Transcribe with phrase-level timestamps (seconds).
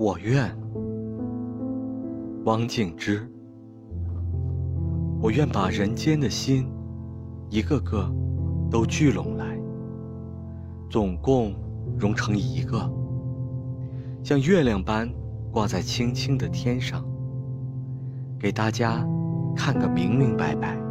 [0.00, 0.50] 我愿
[2.46, 3.30] 汪静之
[5.20, 6.66] 我愿把人间的心
[7.50, 8.10] 一个个
[8.70, 9.60] 都聚拢来
[10.88, 11.54] 总共
[11.98, 12.90] 融成一个
[14.24, 15.06] 像月亮般
[15.52, 17.04] 挂在青青的天上
[18.38, 19.06] 给大家
[19.54, 20.89] 看个明明白白。